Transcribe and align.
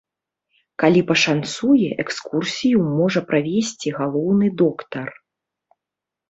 Калі 0.83 1.01
пашанцуе, 1.09 1.89
экскурсію 2.03 2.77
можа 3.01 3.19
правесці 3.29 3.93
галоўны 3.99 4.47
доктар. 4.65 5.07